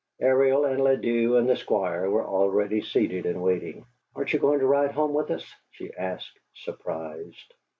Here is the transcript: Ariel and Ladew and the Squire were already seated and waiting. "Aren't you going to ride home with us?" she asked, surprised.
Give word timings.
Ariel 0.19 0.65
and 0.65 0.81
Ladew 0.83 1.35
and 1.37 1.47
the 1.47 1.55
Squire 1.55 2.09
were 2.09 2.25
already 2.25 2.81
seated 2.81 3.27
and 3.27 3.43
waiting. 3.43 3.85
"Aren't 4.15 4.33
you 4.33 4.39
going 4.39 4.57
to 4.57 4.65
ride 4.65 4.93
home 4.93 5.13
with 5.13 5.29
us?" 5.29 5.45
she 5.69 5.93
asked, 5.95 6.39
surprised. 6.55 7.53